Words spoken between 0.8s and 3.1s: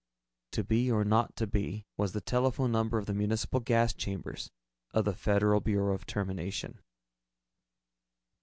or not to be" was the telephone number of